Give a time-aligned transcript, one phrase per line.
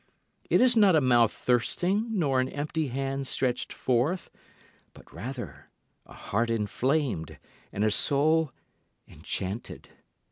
[0.49, 4.31] It is not a mouth thirsting nor an empty hand stretched forth,
[4.95, 5.69] But rather
[6.07, 7.37] a heart enflamed
[7.71, 8.51] and a soul
[9.07, 9.89] enchanted.